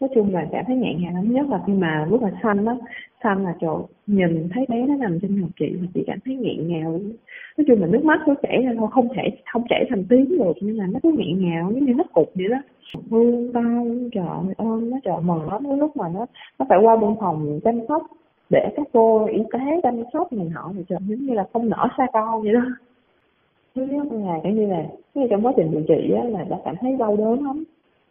Nói 0.00 0.10
chung 0.14 0.34
là 0.34 0.46
cảm 0.52 0.64
thấy 0.66 0.76
nhẹ 0.76 0.94
nhàng 0.94 1.14
lắm, 1.14 1.32
nhất 1.32 1.46
là 1.48 1.62
khi 1.66 1.72
mà 1.72 2.06
lúc 2.10 2.22
mà 2.22 2.30
xanh 2.42 2.64
đó 2.64 2.78
xanh 3.22 3.44
là 3.44 3.54
chỗ 3.60 3.88
nhìn 4.06 4.48
thấy 4.54 4.66
bé 4.68 4.86
nó 4.86 4.94
nằm 4.94 5.20
trên 5.20 5.40
ngực 5.40 5.48
chị 5.60 5.76
thì 5.80 5.86
chị 5.94 6.04
cảm 6.06 6.18
thấy 6.24 6.36
nghẹn 6.36 6.68
ngào. 6.68 6.90
Nói 7.58 7.64
chung 7.66 7.80
là 7.80 7.86
nước 7.86 8.04
mắt 8.04 8.20
nó 8.28 8.34
chảy 8.42 8.62
ra 8.62 8.72
thôi, 8.78 8.88
không 8.90 9.08
thể, 9.14 9.22
không 9.52 9.62
chảy 9.68 9.86
thành 9.90 10.04
tiếng 10.08 10.28
được, 10.38 10.52
nhưng 10.60 10.76
mà 10.76 10.86
nó 10.86 11.00
cứ 11.02 11.14
nghẹn 11.18 11.40
ngào, 11.40 11.72
giống 11.72 11.84
như 11.84 11.94
nó 11.94 12.04
cục 12.12 12.32
vậy 12.34 12.48
đó. 12.48 12.56
Vương 13.08 13.52
tay 13.52 13.64
trời 14.12 14.54
ơi, 14.56 14.80
nó 14.82 14.98
trời 15.04 15.16
mừng 15.22 15.50
lắm, 15.50 15.64
cái 15.68 15.76
lúc 15.76 15.96
mà 15.96 16.08
nó 16.14 16.26
nó 16.58 16.66
phải 16.68 16.78
qua 16.82 16.96
bên 16.96 17.14
phòng 17.20 17.60
chăm 17.64 17.80
sóc 17.88 18.02
để 18.50 18.72
các 18.76 18.86
cô 18.92 19.26
y 19.26 19.42
tế 19.52 19.80
chăm 19.82 20.02
sóc 20.12 20.32
này 20.32 20.48
họ 20.48 20.72
thì 20.76 20.84
chồng 20.88 21.02
giống 21.08 21.26
như 21.26 21.34
là 21.34 21.46
không 21.52 21.68
nở 21.68 21.88
xa 21.98 22.06
con 22.12 22.42
vậy 22.42 22.52
đó. 22.52 22.64
Thứ 23.74 23.86
nhất 23.86 24.06
là 24.10 24.40
cái 24.42 24.52
như 24.52 24.66
là 24.66 24.86
cái 25.14 25.26
trong 25.30 25.46
quá 25.46 25.52
trình 25.56 25.70
điều 25.70 25.82
trị 25.88 26.12
á, 26.16 26.24
là 26.24 26.44
đã 26.44 26.58
cảm 26.64 26.74
thấy 26.80 26.96
đau 26.96 27.16
đớn 27.16 27.44
lắm. 27.44 27.64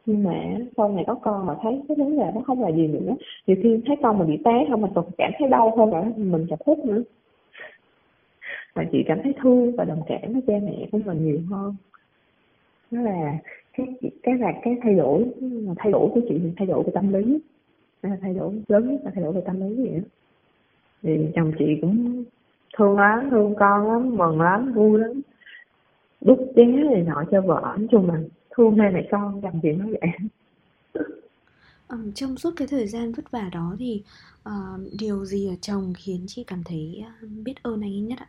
Nhưng 0.06 0.24
mà 0.24 0.58
sau 0.78 0.90
này 0.90 1.04
có 1.08 1.14
con 1.14 1.46
mà 1.46 1.56
thấy 1.62 1.82
cái 1.88 1.98
vấn 1.98 2.18
đề 2.18 2.32
nó 2.36 2.42
không 2.42 2.62
là 2.62 2.72
gì 2.72 2.88
nữa. 2.88 3.16
Nhiều 3.48 3.58
khi 3.64 3.82
thấy 3.86 3.96
con 4.02 4.20
mình 4.20 4.28
bị 4.28 4.38
té 4.46 4.66
không 4.70 4.82
mình 4.82 4.92
còn 4.96 5.06
cảm 5.18 5.32
thấy 5.40 5.50
đau 5.50 5.78
hơn 5.78 5.94
là 5.94 6.04
mình 6.18 6.46
chập 6.50 6.60
hút 6.66 6.86
nữa. 6.86 7.02
Mà 8.76 8.84
chị 8.92 9.04
cảm 9.08 9.20
thấy 9.24 9.34
thương 9.42 9.76
và 9.76 9.84
đồng 9.84 10.02
cảm 10.08 10.34
với 10.34 10.42
cha 10.48 10.54
mẹ 10.64 10.88
của 10.92 11.00
mình 11.06 11.26
nhiều 11.26 11.40
hơn. 11.50 11.76
Đó 12.92 13.02
là 13.02 13.38
cái 13.78 13.88
cái 14.24 14.38
là 14.38 14.54
cái 14.62 14.78
thay 14.84 14.94
đổi 14.94 15.26
thay 15.78 15.92
đổi 15.92 16.10
của 16.14 16.22
chị 16.30 16.40
thì 16.44 16.52
thay 16.58 16.68
đổi 16.68 16.84
về 16.84 16.92
tâm 16.94 17.14
lý. 17.14 17.40
Thay 18.22 18.34
đổi 18.34 18.62
lớn 18.68 18.92
nhất 18.92 19.02
là 19.04 19.12
thay 19.16 19.24
đổi 19.24 19.34
về 19.34 19.42
tâm 19.46 19.62
lý 19.62 19.76
vậy 19.76 20.00
đó 20.00 20.08
thì 21.04 21.18
chồng 21.36 21.52
chị 21.60 21.66
cũng 21.82 22.24
thương 22.78 22.98
lắm 22.98 23.28
thương 23.32 23.56
con 23.60 23.92
lắm 23.92 24.18
mừng 24.18 24.42
lắm 24.42 24.74
vui 24.74 25.00
lắm. 25.00 25.22
Đút 26.22 26.40
ché 26.56 26.66
này 26.66 27.04
nọ 27.08 27.24
cho 27.32 27.42
vợ 27.42 27.62
nói 27.78 27.88
chung 27.92 28.10
là 28.10 28.20
thương 28.56 28.78
hai 28.78 28.92
mẹ 28.92 29.08
con 29.12 29.42
chồng 29.42 29.60
chị 29.64 29.72
nói 29.72 29.88
vậy. 30.02 30.12
Um, 31.90 32.12
trong 32.12 32.38
suốt 32.38 32.52
cái 32.56 32.68
thời 32.72 32.88
gian 32.88 33.12
vất 33.12 33.32
vả 33.32 33.50
đó 33.54 33.76
thì 33.80 34.04
uh, 34.50 34.54
điều 35.00 35.26
gì 35.26 35.48
ở 35.48 35.56
chồng 35.62 35.94
khiến 35.98 36.24
chị 36.28 36.44
cảm 36.48 36.64
thấy 36.66 37.04
uh, 37.24 37.30
biết 37.46 37.54
ơn 37.64 37.82
anh 37.82 37.92
ấy 37.92 38.00
nhất 38.00 38.20
ạ? 38.20 38.28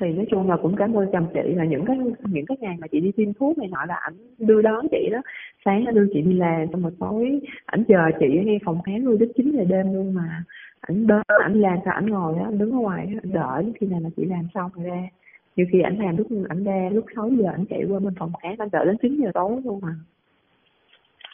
Thì 0.00 0.06
nói 0.12 0.26
chung 0.30 0.50
là 0.50 0.56
cũng 0.62 0.76
cảm 0.76 0.94
ơn 0.94 1.08
chồng 1.12 1.26
chị 1.34 1.54
là 1.54 1.64
những 1.64 1.84
cái 1.86 1.98
những 2.24 2.46
cái 2.46 2.56
ngày 2.60 2.76
mà 2.80 2.86
chị 2.86 3.00
đi 3.00 3.12
tiêm 3.16 3.32
thuốc 3.32 3.58
này 3.58 3.68
nọ 3.68 3.84
là 3.88 3.94
ảnh 3.94 4.14
đưa 4.38 4.62
đón 4.62 4.86
chị 4.90 5.08
đó. 5.12 5.18
Sáng 5.64 5.94
đưa 5.94 6.06
chị 6.12 6.20
đi 6.22 6.32
làm 6.32 6.66
xong 6.72 6.82
rồi 6.82 6.92
tối 6.98 7.40
ảnh 7.66 7.84
chờ 7.88 8.10
chị 8.20 8.26
ở 8.26 8.42
ngay 8.44 8.58
phòng 8.64 8.82
khám 8.82 9.04
luôn 9.04 9.18
đến 9.18 9.32
chín 9.36 9.52
giờ 9.56 9.64
đêm 9.64 9.94
luôn 9.94 10.14
mà 10.14 10.44
ảnh 10.80 11.06
đợi 11.06 11.24
ảnh 11.42 11.60
làm 11.60 11.78
sao 11.84 11.94
ảnh 11.94 12.06
ngồi 12.06 12.38
đó 12.38 12.50
đứng 12.50 12.72
ở 12.72 12.78
ngoài 12.78 13.06
ảnh 13.06 13.32
đợi 13.32 13.72
khi 13.80 13.86
nào 13.86 14.00
mà 14.00 14.10
chị 14.16 14.24
làm 14.24 14.48
xong 14.54 14.70
rồi 14.74 14.84
ra. 14.84 15.08
Nhiều 15.56 15.66
khi 15.72 15.80
ảnh 15.80 15.98
làm 15.98 16.16
lúc 16.16 16.26
ảnh 16.48 16.64
ra 16.64 16.88
lúc 16.92 17.04
6 17.16 17.30
giờ 17.30 17.50
ảnh 17.50 17.64
chạy 17.70 17.84
qua 17.88 17.98
bên 17.98 18.14
phòng 18.18 18.32
khác 18.42 18.58
anh 18.58 18.68
đợi 18.72 18.86
đến 18.86 18.96
9 19.02 19.20
giờ 19.22 19.30
tối 19.34 19.60
luôn 19.64 19.80
mà. 19.82 19.94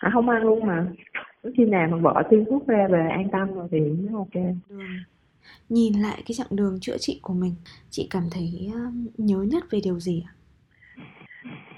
Ảnh 0.01 0.13
không 0.13 0.29
ăn 0.29 0.43
luôn 0.43 0.67
mà. 0.67 0.87
Khi 1.57 1.65
nào 1.65 1.89
mà 1.91 1.97
vợ 1.97 2.23
tiêm 2.31 2.45
thuốc 2.45 2.67
ra 2.67 2.89
về 2.91 3.09
an 3.11 3.29
tâm 3.33 3.55
rồi 3.55 3.69
thì 3.71 3.81
nó 3.81 4.19
ok. 4.19 4.35
Ừ. 4.69 4.77
nhìn 5.69 5.93
lại 5.93 6.23
cái 6.27 6.35
chặng 6.35 6.57
đường 6.57 6.79
chữa 6.81 6.97
trị 6.99 7.21
của 7.23 7.35
mình 7.35 7.55
chị 7.91 8.09
cảm 8.11 8.23
thấy 8.33 8.71
nhớ 9.19 9.43
nhất 9.43 9.65
về 9.71 9.81
điều 9.85 10.01
gì 10.01 10.25
ạ? 10.27 10.33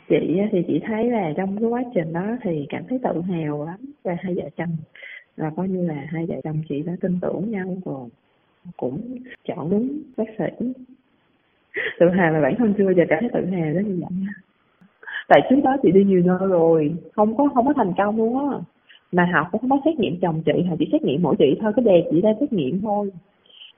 Chị 0.09 0.41
thì 0.53 0.59
chị 0.67 0.81
thấy 0.87 1.11
là 1.11 1.33
trong 1.37 1.59
cái 1.59 1.69
quá 1.69 1.83
trình 1.95 2.13
đó 2.13 2.37
thì 2.43 2.67
cảm 2.69 2.83
thấy 2.89 2.99
tự 3.03 3.21
hào 3.21 3.67
lắm 3.67 3.77
về 4.05 4.17
hai 4.21 4.35
vợ 4.35 4.49
chồng 4.57 4.77
là 5.39 5.51
coi 5.57 5.69
như 5.69 5.87
là 5.87 6.07
hai 6.09 6.27
vợ 6.27 6.35
chồng 6.45 6.63
chị 6.69 6.83
đã 6.83 6.93
tin 7.01 7.19
tưởng 7.21 7.51
nhau 7.51 7.77
rồi 7.85 8.09
cũng 8.77 9.01
chọn 9.49 9.71
đúng 9.71 9.99
bác 10.17 10.25
sĩ. 10.39 10.67
Tự 12.01 12.07
hào 12.09 12.33
là 12.33 12.41
bản 12.41 12.55
thân 12.59 12.75
chưa 12.79 12.91
giờ 12.97 13.05
cảm 13.09 13.19
thấy 13.21 13.31
tự 13.35 13.57
hào 13.57 13.75
đó 13.75 13.81
như 13.81 14.01
vậy. 14.01 14.11
Tại 15.29 15.41
trước 15.51 15.61
đó 15.65 15.77
chị 15.83 15.93
đi 15.93 16.05
nhiều 16.05 16.23
nơi 16.25 16.49
rồi 16.49 16.95
không 17.13 17.37
có 17.37 17.49
không 17.55 17.67
có 17.67 17.73
thành 17.77 17.93
công 17.99 18.17
luôn 18.17 18.51
á. 18.51 18.59
Mà 19.13 19.31
học 19.33 19.47
cũng 19.53 19.61
không 19.61 19.71
có 19.71 19.81
xét 19.85 19.99
nghiệm 19.99 20.21
chồng 20.21 20.43
chị 20.47 20.63
họ 20.69 20.77
chỉ 20.79 20.89
xét 20.93 21.03
nghiệm 21.03 21.23
mỗi 21.23 21.37
chị 21.39 21.59
thôi 21.61 21.73
cái 21.77 21.85
đề 21.85 22.09
chị 22.11 22.21
ra 22.21 22.31
xét 22.41 22.53
nghiệm 22.53 22.81
thôi. 22.81 23.11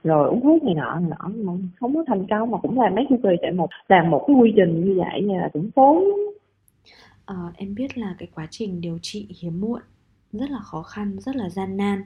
Rồi 0.05 0.29
uống 0.29 0.41
thuốc 0.41 0.65
này 0.65 0.75
nọ 0.75 1.01
nọ 1.01 1.29
mà 1.35 1.53
không 1.81 1.95
có 1.95 2.05
thành 2.07 2.27
công 2.31 2.51
mà 2.51 2.59
cũng 2.59 2.81
làm 2.81 2.95
mấy 2.95 3.07
chu 3.09 3.17
kỳ 3.23 3.31
tại 3.43 3.53
một 3.53 3.69
làm 3.89 4.11
một 4.11 4.25
cái 4.27 4.37
quy 4.37 4.53
trình 4.57 4.85
như 4.85 4.95
vậy 4.99 5.23
là 5.23 5.49
cũng 5.53 5.71
tốn 5.71 6.05
à, 7.31 7.35
ờ, 7.37 7.53
em 7.57 7.75
biết 7.75 7.99
là 7.99 8.15
cái 8.19 8.29
quá 8.35 8.47
trình 8.51 8.81
điều 8.81 8.99
trị 9.03 9.29
hiếm 9.43 9.61
muộn 9.61 9.81
rất 10.33 10.51
là 10.51 10.59
khó 10.59 10.83
khăn 10.83 11.17
rất 11.21 11.37
là 11.37 11.49
gian 11.49 11.77
nan. 11.77 12.05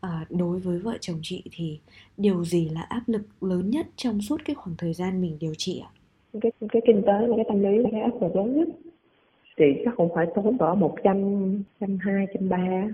À, 0.00 0.26
đối 0.30 0.58
với 0.58 0.78
vợ 0.78 0.98
chồng 1.00 1.20
chị 1.22 1.42
thì 1.52 1.78
điều 2.16 2.44
gì 2.44 2.68
là 2.68 2.80
áp 2.80 3.02
lực 3.06 3.22
lớn 3.40 3.70
nhất 3.70 3.86
trong 3.96 4.20
suốt 4.20 4.40
cái 4.44 4.54
khoảng 4.54 4.76
thời 4.76 4.94
gian 4.94 5.20
mình 5.20 5.36
điều 5.40 5.54
trị 5.54 5.82
ạ? 5.84 5.90
cái 6.40 6.52
cái 6.72 6.82
kinh 6.86 7.02
tế 7.06 7.26
và 7.28 7.36
cái 7.36 7.44
tâm 7.48 7.62
lý 7.62 7.78
là 7.78 7.88
cái 7.92 8.00
áp 8.00 8.22
lực 8.22 8.36
lớn 8.36 8.58
nhất. 8.58 8.68
Chị 9.56 9.64
chắc 9.84 9.94
cũng 9.96 10.14
phải 10.14 10.26
tốn 10.34 10.58
cỡ 10.58 10.74
một 10.74 10.94
trăm 11.04 11.16
trăm 11.80 11.98
hai 12.00 12.26
trăm 12.34 12.48
ba 12.48 12.88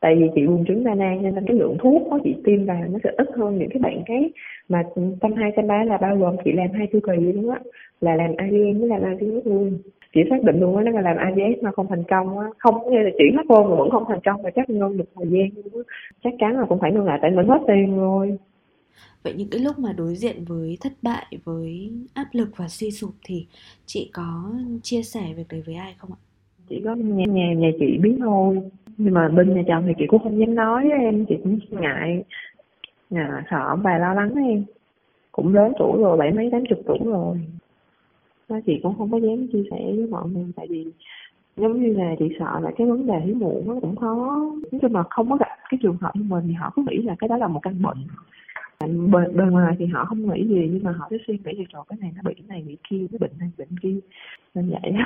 tại 0.00 0.16
vì 0.16 0.26
chị 0.34 0.46
buồn 0.46 0.64
trứng 0.68 0.84
đa 0.84 0.94
nang 0.94 1.22
nên 1.22 1.34
cái 1.46 1.56
lượng 1.56 1.76
thuốc 1.78 2.02
có 2.10 2.18
chị 2.24 2.34
tiêm 2.44 2.66
vào 2.66 2.84
nó 2.90 2.98
sẽ 3.04 3.10
ít 3.16 3.28
hơn 3.36 3.58
những 3.58 3.68
cái 3.70 3.78
bạn 3.78 4.02
khác 4.06 4.30
mà 4.68 4.82
trăm 5.20 5.32
hai 5.32 5.52
trăm 5.56 5.66
ba 5.66 5.84
là 5.84 5.98
bao 5.98 6.16
gồm 6.16 6.36
chị 6.44 6.52
làm 6.52 6.68
hai 6.72 6.86
chu 6.92 7.00
kỳ 7.00 7.16
luôn 7.32 7.50
á 7.50 7.60
là 8.00 8.16
làm 8.16 8.30
IVF 8.32 8.78
với 8.80 8.88
làm 8.88 9.02
IVF 9.02 9.40
luôn 9.44 9.78
chị 10.14 10.20
xác 10.30 10.42
định 10.42 10.60
luôn 10.60 10.76
á 10.76 10.82
nếu 10.82 10.94
mà 10.94 11.00
làm 11.00 11.16
IVF 11.16 11.62
mà 11.62 11.70
không 11.72 11.86
thành 11.88 12.04
công 12.10 12.38
á 12.38 12.46
không 12.58 12.74
có 12.84 12.90
nghĩa 12.90 13.02
là 13.02 13.10
chỉ 13.18 13.24
hết 13.36 13.42
hôn 13.48 13.70
mà 13.70 13.76
vẫn 13.76 13.90
không 13.90 14.04
thành 14.08 14.20
công 14.24 14.42
mà 14.42 14.50
chắc 14.50 14.70
ngưng 14.70 14.96
được 14.96 15.04
thời 15.14 15.26
gian 15.26 15.48
luôn 15.54 15.84
á 15.86 15.94
chắc 16.24 16.32
chắn 16.38 16.58
là 16.58 16.66
cũng 16.68 16.80
phải 16.80 16.92
ngưng 16.92 17.04
lại 17.04 17.18
tại 17.22 17.30
mình 17.30 17.48
hết 17.48 17.60
tiền 17.66 17.96
rồi 17.96 18.38
Vậy 19.22 19.34
những 19.36 19.48
cái 19.50 19.60
lúc 19.60 19.78
mà 19.78 19.92
đối 19.92 20.14
diện 20.14 20.44
với 20.44 20.78
thất 20.80 20.92
bại, 21.02 21.26
với 21.44 21.92
áp 22.14 22.26
lực 22.32 22.48
và 22.56 22.68
suy 22.68 22.90
sụp 22.90 23.10
thì 23.24 23.46
chị 23.86 24.10
có 24.12 24.52
chia 24.82 25.02
sẻ 25.02 25.20
việc 25.36 25.48
đấy 25.48 25.62
với 25.66 25.74
ai 25.74 25.94
không 25.98 26.10
ạ? 26.12 26.20
Chỉ 26.68 26.80
có 26.84 26.94
nhà 26.94 27.24
nhà, 27.28 27.54
nhà 27.54 27.70
chị 27.80 27.98
biết 28.02 28.16
thôi. 28.20 28.70
Nhưng 29.02 29.14
mà 29.14 29.28
bên 29.28 29.54
nhà 29.54 29.62
chồng 29.68 29.84
thì 29.86 29.92
chị 29.98 30.06
cũng 30.06 30.22
không 30.22 30.38
dám 30.40 30.54
nói 30.54 30.88
với 30.88 30.98
em, 30.98 31.26
chị 31.28 31.36
cũng 31.42 31.58
ngại. 31.70 32.24
Nhà 33.10 33.44
sợ 33.50 33.64
ông 33.68 33.82
bà 33.82 33.98
lo 33.98 34.14
lắng 34.14 34.34
em. 34.34 34.64
Cũng 35.32 35.54
lớn 35.54 35.72
tuổi 35.78 36.02
rồi, 36.02 36.16
bảy 36.16 36.32
mấy 36.32 36.48
tám 36.52 36.62
chục 36.68 36.78
tuổi 36.86 36.98
rồi. 37.04 37.40
Đó, 38.48 38.56
chị 38.66 38.80
cũng 38.82 38.98
không 38.98 39.10
có 39.10 39.18
dám 39.18 39.46
chia 39.52 39.62
sẻ 39.70 39.78
với 39.96 40.06
mọi 40.10 40.28
người 40.28 40.52
tại 40.56 40.66
vì 40.70 40.86
giống 41.56 41.82
như 41.82 41.94
là 41.94 42.14
chị 42.18 42.24
sợ 42.38 42.60
là 42.62 42.70
cái 42.76 42.86
vấn 42.86 43.06
đề 43.06 43.20
hiếm 43.24 43.38
muộn 43.38 43.68
nó 43.68 43.74
cũng 43.80 43.96
khó 43.96 44.40
nói 44.72 44.80
chung 44.82 44.94
là 44.94 45.02
không 45.10 45.30
có 45.30 45.36
gặp 45.36 45.58
cái 45.70 45.78
trường 45.82 45.96
hợp 46.00 46.10
như 46.16 46.22
mình 46.22 46.44
thì 46.48 46.52
họ 46.52 46.72
cứ 46.76 46.82
nghĩ 46.88 46.96
là 47.02 47.14
cái 47.18 47.28
đó 47.28 47.36
là 47.36 47.48
một 47.48 47.60
căn 47.62 47.82
bệnh 47.82 47.98
bề, 49.10 49.20
bề 49.34 49.44
ngoài 49.44 49.76
thì 49.78 49.86
họ 49.86 50.04
không 50.04 50.30
nghĩ 50.30 50.48
gì 50.48 50.68
nhưng 50.72 50.84
mà 50.84 50.92
họ 50.92 51.06
cứ 51.10 51.18
suy 51.26 51.38
nghĩ 51.44 51.52
là 51.52 51.64
trời 51.72 51.82
cái 51.88 51.98
này 52.00 52.12
nó 52.16 52.22
bị 52.24 52.34
cái 52.34 52.44
này 52.48 52.64
bị 52.66 52.76
kia 52.90 53.06
cái 53.12 53.18
bệnh 53.18 53.38
này 53.38 53.50
bệnh 53.58 53.78
kia 53.82 53.96
nên 54.54 54.70
vậy 54.70 54.92
đó 54.92 55.04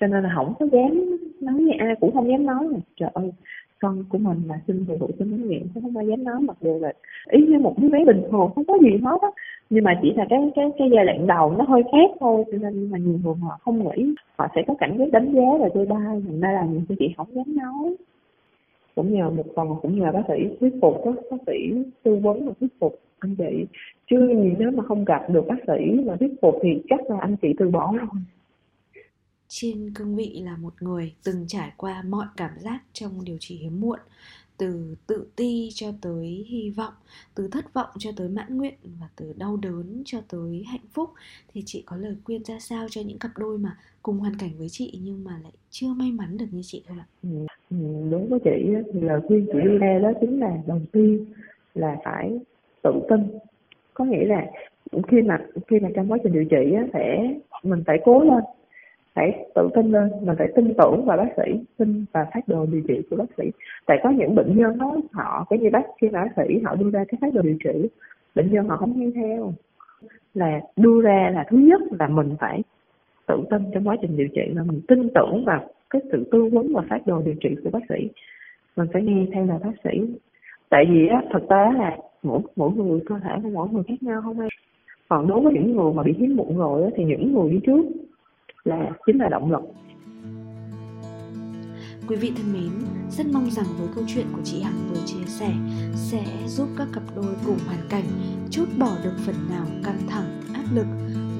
cho 0.00 0.06
nên 0.06 0.22
là 0.24 0.32
không 0.34 0.54
có 0.58 0.66
dám 0.72 1.16
nói 1.40 1.54
với 1.54 1.72
ai 1.78 1.94
cũng 2.00 2.14
không 2.14 2.30
dám 2.30 2.46
nói. 2.46 2.68
Là 2.68 2.78
trời 2.96 3.10
ơi 3.14 3.32
con 3.80 4.04
của 4.08 4.18
mình 4.18 4.42
là 4.48 4.60
sinh 4.66 4.84
về 4.84 4.96
vụ 4.96 5.08
sinh 5.18 5.32
ống 5.32 5.48
nghiệm 5.48 5.68
không 5.74 5.96
ai 5.96 6.06
dám 6.06 6.24
nói 6.24 6.40
mặc 6.40 6.56
dù 6.60 6.78
là 6.82 6.92
ý 7.30 7.46
như 7.46 7.58
một 7.58 7.74
đứa 7.78 7.88
bé 7.88 8.04
bình 8.04 8.22
thường 8.30 8.50
không 8.54 8.64
có 8.64 8.78
gì 8.82 8.98
hết 9.02 9.18
á. 9.22 9.28
Nhưng 9.70 9.84
mà 9.84 9.98
chỉ 10.02 10.12
là 10.16 10.26
cái 10.30 10.38
cái 10.54 10.70
cái 10.78 10.88
giai 10.92 11.06
đoạn 11.06 11.26
đầu 11.26 11.54
nó 11.58 11.64
hơi 11.64 11.82
khác 11.92 12.10
thôi 12.20 12.44
cho 12.52 12.58
nên 12.58 12.90
mà 12.90 12.98
nhiều 12.98 13.18
người 13.24 13.34
họ 13.42 13.58
không 13.60 13.78
nghĩ 13.84 14.14
họ 14.38 14.48
sẽ 14.54 14.62
có 14.66 14.74
cảm 14.78 14.98
giác 14.98 15.12
đánh 15.12 15.32
giá 15.32 15.58
là 15.60 15.68
tôi 15.74 15.86
đai 15.86 16.22
thành 16.26 16.40
ra 16.40 16.52
là 16.52 16.64
nhiều 16.64 16.80
khi 16.88 16.94
chị 16.98 17.14
không 17.16 17.26
dám 17.34 17.56
nói. 17.56 17.96
Cũng 18.94 19.14
nhờ 19.14 19.30
một 19.30 19.46
phần 19.56 19.68
cũng 19.82 19.98
nhờ 20.00 20.12
bác 20.12 20.22
sĩ 20.28 20.56
thuyết 20.60 20.74
phục 20.80 21.06
đó, 21.06 21.12
bác 21.30 21.36
sĩ 21.46 21.72
tư 22.02 22.16
vấn 22.16 22.46
và 22.46 22.52
thuyết 22.60 22.70
phục 22.80 22.98
anh 23.18 23.36
chị. 23.36 23.66
Chứ 24.10 24.16
nếu 24.58 24.70
mà 24.70 24.82
không 24.82 25.04
gặp 25.04 25.30
được 25.30 25.46
bác 25.48 25.58
sĩ 25.66 26.00
mà 26.06 26.16
thuyết 26.16 26.34
phục 26.42 26.54
thì 26.62 26.82
chắc 26.88 27.10
là 27.10 27.16
anh 27.20 27.36
chị 27.36 27.48
từ 27.58 27.68
bỏ 27.68 27.92
rồi 27.96 28.06
trên 29.56 29.90
cương 29.94 30.16
vị 30.16 30.42
là 30.44 30.56
một 30.56 30.74
người 30.80 31.12
từng 31.24 31.44
trải 31.48 31.72
qua 31.76 32.02
mọi 32.08 32.26
cảm 32.36 32.50
giác 32.58 32.78
trong 32.92 33.24
điều 33.24 33.36
trị 33.40 33.56
hiếm 33.56 33.80
muộn 33.80 33.98
từ 34.58 34.94
tự 35.06 35.26
ti 35.36 35.68
cho 35.74 35.86
tới 36.02 36.46
hy 36.48 36.70
vọng 36.70 36.92
từ 37.34 37.48
thất 37.48 37.74
vọng 37.74 37.88
cho 37.98 38.10
tới 38.16 38.28
mãn 38.28 38.58
nguyện 38.58 38.74
và 39.00 39.06
từ 39.16 39.34
đau 39.38 39.56
đớn 39.56 40.02
cho 40.04 40.18
tới 40.30 40.64
hạnh 40.66 40.86
phúc 40.92 41.10
thì 41.52 41.62
chị 41.66 41.82
có 41.86 41.96
lời 41.96 42.16
khuyên 42.24 42.44
ra 42.44 42.58
sao 42.60 42.86
cho 42.90 43.00
những 43.06 43.18
cặp 43.18 43.30
đôi 43.38 43.58
mà 43.58 43.76
cùng 44.02 44.18
hoàn 44.18 44.36
cảnh 44.38 44.50
với 44.58 44.68
chị 44.68 45.00
nhưng 45.04 45.24
mà 45.24 45.32
lại 45.42 45.52
chưa 45.70 45.94
may 45.96 46.12
mắn 46.12 46.36
được 46.38 46.46
như 46.50 46.60
chị 46.64 46.84
thôi 46.88 46.96
ạ? 47.00 47.06
Ừ, 47.22 47.28
ừ 47.70 47.76
đúng 48.10 48.28
với 48.28 48.38
chị 48.44 48.50
thì 48.92 49.00
lời 49.00 49.20
khuyên 49.28 49.46
chị 49.52 49.58
đưa 49.64 49.78
ra 49.78 49.98
đó 49.98 50.12
chính 50.20 50.40
là 50.40 50.58
đầu 50.66 50.80
tiên 50.92 51.24
là 51.74 51.96
phải 52.04 52.38
tự 52.82 52.92
tin 53.08 53.20
có 53.94 54.04
nghĩa 54.04 54.24
là 54.24 54.46
khi 55.08 55.22
mà 55.22 55.38
khi 55.68 55.80
mà 55.80 55.88
trong 55.94 56.12
quá 56.12 56.18
trình 56.22 56.32
điều 56.32 56.44
trị 56.44 56.74
á, 56.76 56.86
sẽ 56.92 57.34
mình 57.62 57.82
phải 57.86 57.98
cố 58.04 58.22
lên 58.22 58.44
phải 59.14 59.46
tự 59.54 59.68
tin 59.74 59.92
lên 59.92 60.10
mình 60.22 60.36
phải 60.38 60.52
tin 60.56 60.74
tưởng 60.78 61.04
vào 61.04 61.16
bác 61.16 61.28
sĩ 61.36 61.60
tin 61.78 62.04
và 62.12 62.26
phát 62.34 62.48
đồ 62.48 62.66
điều 62.66 62.82
trị 62.88 63.02
của 63.10 63.16
bác 63.16 63.24
sĩ. 63.36 63.44
Tại 63.86 64.00
có 64.02 64.10
những 64.10 64.34
bệnh 64.34 64.56
nhân 64.58 64.78
đó 64.78 64.96
họ 65.12 65.46
cái 65.50 65.58
như 65.58 65.70
bác 65.72 65.82
khi 66.00 66.08
bác 66.08 66.28
sĩ 66.36 66.60
họ 66.64 66.74
đưa 66.74 66.90
ra 66.90 67.04
cái 67.08 67.18
phát 67.20 67.34
đồ 67.34 67.42
điều 67.42 67.56
trị 67.64 67.88
bệnh 68.34 68.52
nhân 68.52 68.68
họ 68.68 68.76
không 68.76 68.92
nghe 68.96 69.10
theo. 69.14 69.52
Là 70.34 70.60
đưa 70.76 71.02
ra 71.02 71.30
là 71.34 71.44
thứ 71.50 71.56
nhất 71.56 71.82
là 71.98 72.08
mình 72.08 72.36
phải 72.40 72.62
tự 73.26 73.44
tin 73.50 73.62
trong 73.74 73.88
quá 73.88 73.96
trình 74.02 74.16
điều 74.16 74.28
trị 74.28 74.52
và 74.54 74.62
mình 74.62 74.80
tin 74.88 75.08
tưởng 75.14 75.44
vào 75.44 75.68
cái 75.90 76.02
sự 76.12 76.28
tư 76.32 76.48
vấn 76.52 76.72
và 76.74 76.82
phát 76.90 77.06
đồ 77.06 77.22
điều 77.24 77.34
trị 77.34 77.56
của 77.64 77.70
bác 77.70 77.82
sĩ. 77.88 78.08
Mình 78.76 78.88
phải 78.92 79.02
nghe 79.02 79.26
theo 79.32 79.46
là 79.46 79.58
bác 79.64 79.72
sĩ. 79.84 80.16
Tại 80.68 80.84
vì 80.90 81.06
á 81.06 81.22
thực 81.32 81.48
tế 81.48 81.72
là 81.78 81.98
mỗi 82.22 82.40
mỗi 82.56 82.70
người 82.72 83.00
cơ 83.06 83.18
thể 83.18 83.30
của 83.42 83.50
mỗi 83.50 83.68
người 83.72 83.82
khác 83.88 84.02
nhau 84.02 84.22
không 84.22 84.40
ai 84.40 84.48
còn 85.08 85.26
đối 85.28 85.40
với 85.40 85.52
những 85.52 85.76
người 85.76 85.92
mà 85.92 86.02
bị 86.02 86.14
hiếm 86.18 86.36
muộn 86.36 86.58
rồi 86.58 86.82
á, 86.82 86.90
thì 86.96 87.04
những 87.04 87.34
người 87.34 87.50
đi 87.50 87.60
trước 87.66 87.82
là 88.64 88.90
chính 89.06 89.18
là 89.18 89.28
động 89.28 89.52
lực 89.52 89.62
Quý 92.08 92.16
vị 92.16 92.32
thân 92.36 92.52
mến, 92.52 92.70
rất 93.10 93.26
mong 93.26 93.50
rằng 93.50 93.66
với 93.78 93.88
câu 93.94 94.04
chuyện 94.08 94.26
của 94.32 94.42
chị 94.44 94.62
Hằng 94.62 94.88
vừa 94.90 95.00
chia 95.06 95.26
sẻ 95.26 95.54
sẽ 95.94 96.24
giúp 96.46 96.68
các 96.78 96.88
cặp 96.92 97.02
đôi 97.16 97.34
cùng 97.46 97.58
hoàn 97.66 97.88
cảnh 97.88 98.04
chút 98.50 98.64
bỏ 98.78 98.90
được 99.04 99.14
phần 99.26 99.34
nào 99.50 99.66
căng 99.84 100.06
thẳng, 100.08 100.40
áp 100.54 100.64
lực 100.74 100.86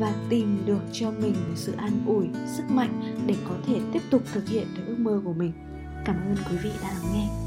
và 0.01 0.13
tìm 0.29 0.59
được 0.67 0.81
cho 0.93 1.11
mình 1.11 1.33
một 1.33 1.55
sự 1.55 1.73
an 1.77 1.93
ủi, 2.07 2.27
sức 2.47 2.65
mạnh 2.71 3.03
để 3.27 3.35
có 3.49 3.55
thể 3.67 3.81
tiếp 3.93 4.03
tục 4.11 4.23
thực 4.33 4.49
hiện 4.49 4.67
được 4.77 4.83
ước 4.87 4.99
mơ 4.99 5.21
của 5.25 5.33
mình. 5.33 5.53
Cảm 6.05 6.17
ơn 6.17 6.37
quý 6.51 6.57
vị 6.63 6.71
đã 6.83 6.89
lắng 6.89 7.13
nghe. 7.15 7.44